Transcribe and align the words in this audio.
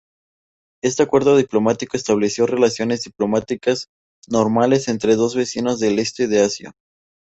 Este 0.81 1.03
acuerdo 1.03 1.37
diplomático 1.37 1.95
estableció 1.95 2.47
relaciones 2.47 3.03
diplomáticas 3.03 3.89
"normales" 4.27 4.87
entre 4.87 5.15
dos 5.15 5.35
vecinos 5.35 5.79
del 5.79 5.99
este 5.99 6.27
de 6.27 6.41
Asia. 6.41 6.73